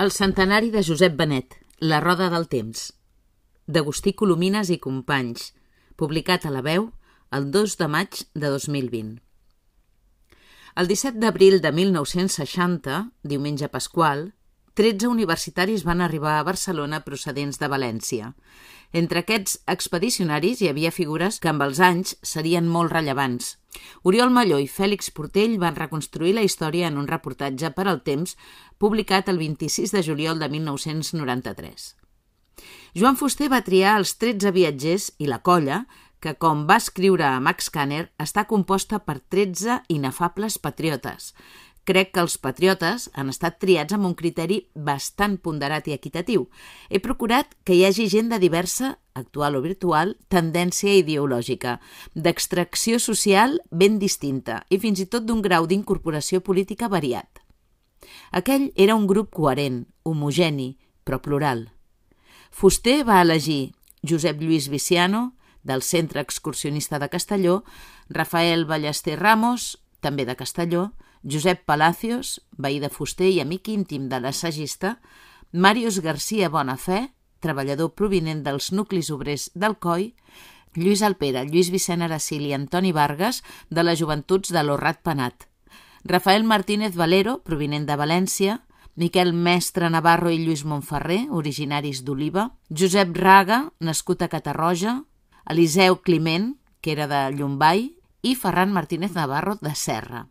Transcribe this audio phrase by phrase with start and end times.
[0.00, 1.58] El centenari de Josep Benet,
[1.92, 2.86] La roda del temps,
[3.68, 5.50] d'Agustí Colomines i Companys,
[6.00, 6.86] publicat a la veu
[7.36, 9.10] el 2 de maig de 2020.
[10.80, 12.96] El 17 d'abril de 1960,
[13.34, 14.30] diumenge pasqual,
[14.80, 18.30] 13 universitaris van arribar a Barcelona procedents de València.
[18.96, 23.58] Entre aquests expedicionaris hi havia figures que amb els anys serien molt rellevants.
[24.08, 28.38] Oriol Malló i Fèlix Portell van reconstruir la història en un reportatge per al Temps
[28.80, 31.90] publicat el 26 de juliol de 1993.
[32.96, 35.84] Joan Fuster va triar els 13 viatgers i la colla
[36.24, 41.34] que, com va escriure a Max Kanner, està composta per 13 inefables patriotes,
[41.90, 46.44] Crec que els patriotes han estat triats amb un criteri bastant ponderat i equitatiu.
[46.86, 51.80] He procurat que hi hagi gent de diversa, actual o virtual, tendència ideològica,
[52.14, 57.42] d'extracció social ben distinta i fins i tot d'un grau d'incorporació política variat.
[58.30, 61.66] Aquell era un grup coherent, homogeni, però plural.
[62.54, 63.72] Fuster va elegir
[64.06, 65.32] Josep Lluís Viciano,
[65.64, 67.64] del Centre Excursionista de Castelló,
[68.08, 70.92] Rafael Ballester Ramos, també de Castelló,
[71.22, 74.98] Josep Palacios, veí de Fuster i amic íntim de l'assagista,
[75.52, 80.14] Màrius Garcia Bonafé, treballador provinent dels nuclis obrers del COI,
[80.74, 85.48] Lluís Alpera, Lluís Vicent Aracil i Antoni Vargas, de les joventuts de l'Horrat Penat,
[86.04, 88.60] Rafael Martínez Valero, provinent de València,
[88.96, 95.02] Miquel Mestre Navarro i Lluís Montferrer, originaris d'Oliva, Josep Raga, nascut a Catarroja,
[95.44, 97.90] Eliseu Climent, que era de Llombai,
[98.22, 100.26] i Ferran Martínez Navarro de Serra.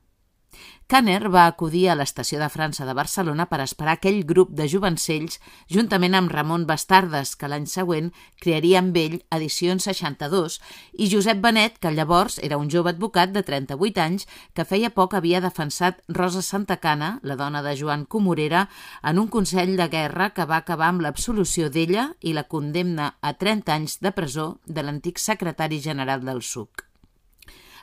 [0.90, 5.38] Kanner va acudir a l'estació de França de Barcelona per esperar aquell grup de jovencells
[5.70, 8.08] juntament amb Ramon Bastardes, que l'any següent
[8.42, 10.58] crearia amb ell Edicions 62,
[10.98, 14.26] i Josep Benet, que llavors era un jove advocat de 38 anys
[14.58, 18.66] que feia poc havia defensat Rosa Santacana, la dona de Joan Comorera,
[19.04, 23.38] en un consell de guerra que va acabar amb l'absolució d'ella i la condemna a
[23.38, 26.89] 30 anys de presó de l'antic secretari general del SUC.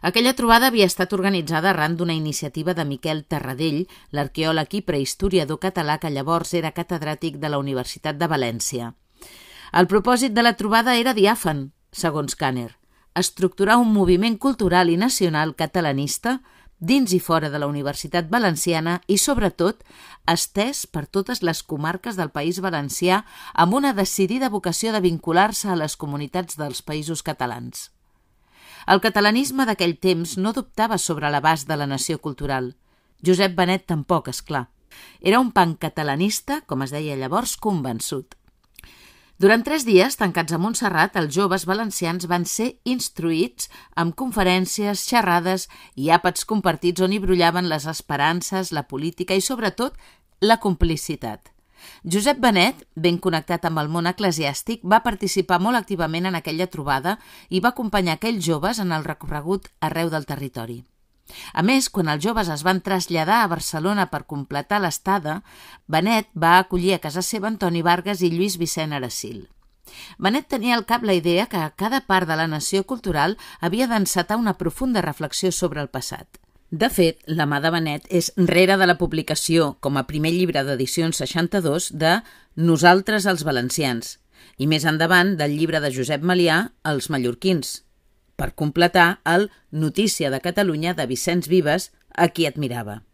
[0.03, 5.99] Aquella trobada havia estat organitzada arran d'una iniciativa de Miquel Terradell, l'arqueòleg i prehistoriador català
[5.99, 8.93] que llavors era catedràtic de la Universitat de València.
[9.73, 12.77] El propòsit de la trobada era diàfan, segons Kanner,
[13.17, 16.41] estructurar un moviment cultural i nacional catalanista
[16.79, 19.81] dins i fora de la Universitat Valenciana i, sobretot,
[20.29, 23.25] estès per totes les comarques del País Valencià
[23.55, 27.96] amb una decidida vocació de vincular-se a les comunitats dels països catalans.
[28.87, 32.77] El catalanisme d'aquell temps no dubtava sobre l'abast de la nació cultural.
[33.27, 34.69] Josep Benet tampoc, és clar.
[35.21, 38.37] Era un pancatalanista, com es deia llavors, convençut.
[39.43, 45.67] Durant tres dies, tancats a Montserrat, els joves valencians van ser instruïts amb conferències, xerrades
[45.97, 49.99] i àpats compartits on hi brollaven les esperances, la política i, sobretot,
[50.41, 51.56] la complicitat.
[52.05, 57.17] Josep Benet, ben connectat amb el món eclesiàstic, va participar molt activament en aquella trobada
[57.49, 60.85] i va acompanyar aquells joves en el recorregut arreu del territori.
[61.53, 65.41] A més, quan els joves es van traslladar a Barcelona per completar l'estada,
[65.91, 69.49] Benet va acollir a casa seva Antoni Vargas i Lluís Vicent Aracil.
[70.19, 74.39] Benet tenia al cap la idea que cada part de la nació cultural havia d'encetar
[74.39, 76.46] una profunda reflexió sobre el passat.
[76.71, 80.65] De fet, la mà de Benet és rere de la publicació, com a primer llibre
[80.67, 82.23] d'edicions 62, de
[82.57, 84.19] Nosaltres els valencians,
[84.59, 87.85] i més endavant del llibre de Josep Malià, Els mallorquins,
[88.35, 93.05] per completar el Notícia de Catalunya de Vicenç Vives, a qui admirava.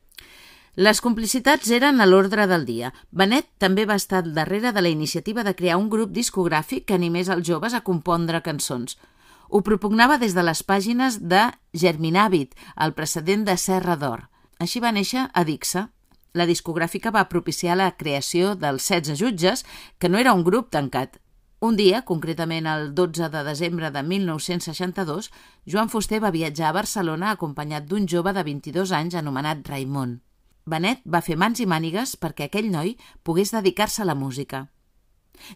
[0.75, 2.95] Les complicitats eren a l'ordre del dia.
[3.11, 7.29] Benet també va estar darrere de la iniciativa de crear un grup discogràfic que animés
[7.29, 8.97] els joves a compondre cançons–
[9.53, 11.43] ho propugnava des de les pàgines de
[11.77, 14.25] Germinàvit, el precedent de Serra d'Or.
[14.65, 15.91] Així va néixer Adixa.
[16.33, 19.67] La discogràfica va propiciar la creació dels 16 jutges,
[19.99, 21.21] que no era un grup tancat.
[21.61, 25.29] Un dia, concretament el 12 de desembre de 1962,
[25.69, 30.23] Joan Fuster va viatjar a Barcelona acompanyat d'un jove de 22 anys anomenat Raimon.
[30.65, 34.71] Benet va fer mans i mànigues perquè aquell noi pogués dedicar-se a la música.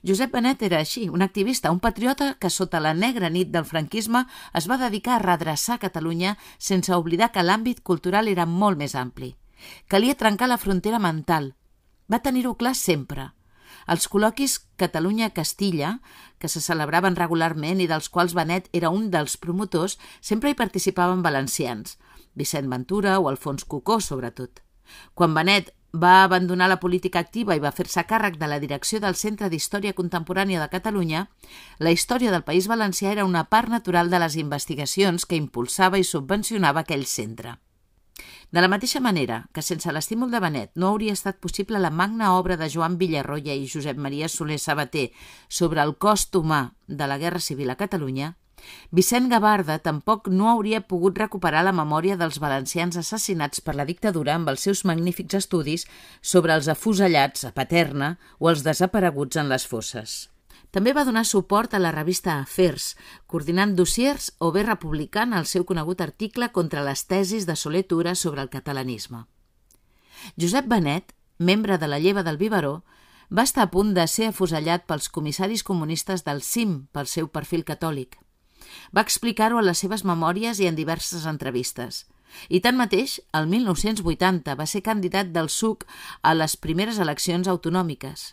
[0.06, 4.25] Josep Benet era així, un activista, un patriota que sota la negra nit del franquisme
[4.55, 9.34] es va dedicar a redreçar Catalunya sense oblidar que l'àmbit cultural era molt més ampli.
[9.88, 11.55] Calia trencar la frontera mental.
[12.11, 13.32] Va tenir-ho clar sempre.
[13.87, 16.00] Els col·loquis Catalunya-Castilla,
[16.38, 21.22] que se celebraven regularment i dels quals Benet era un dels promotors, sempre hi participaven
[21.22, 21.99] valencians,
[22.34, 24.62] Vicent Ventura o Alfons Cucó, sobretot.
[25.14, 25.72] Quan Benet
[26.02, 29.96] va abandonar la política activa i va fer-se càrrec de la direcció del Centre d'Història
[29.96, 31.26] Contemporània de Catalunya,
[31.78, 36.04] la història del País Valencià era una part natural de les investigacions que impulsava i
[36.04, 37.56] subvencionava aquell centre.
[38.52, 42.32] De la mateixa manera que sense l'estímul de Benet no hauria estat possible la magna
[42.38, 45.10] obra de Joan Villarroia i Josep Maria Soler Sabater
[45.48, 48.37] sobre el cost humà de la Guerra Civil a Catalunya,
[48.91, 54.35] Vicent Gavarda tampoc no hauria pogut recuperar la memòria dels valencians assassinats per la dictadura
[54.35, 55.87] amb els seus magnífics estudis
[56.23, 60.17] sobre els afusellats a Paterna o els desapareguts en les fosses.
[60.70, 65.64] També va donar suport a la revista Afers, coordinant dossiers o bé republicant el seu
[65.64, 69.25] conegut article contra les tesis de Soler Tura sobre el catalanisme.
[70.37, 72.82] Josep Benet, membre de la lleva del Biberó,
[73.31, 77.64] va estar a punt de ser afusellat pels comissaris comunistes del CIM pel seu perfil
[77.64, 78.19] catòlic.
[78.94, 82.04] Va explicar-ho a les seves memòries i en diverses entrevistes.
[82.48, 85.86] I tanmateix, el 1980 va ser candidat del SUC
[86.22, 88.32] a les primeres eleccions autonòmiques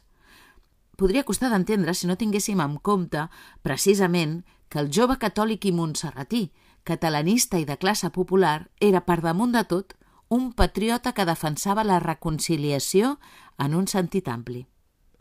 [0.98, 3.28] podria costar d'entendre si no tinguéssim en compte,
[3.66, 6.44] precisament, que el jove catòlic i montserratí,
[6.84, 9.98] catalanista i de classe popular, era, per damunt de tot,
[10.30, 13.18] un patriota que defensava la reconciliació
[13.60, 14.66] en un sentit ampli.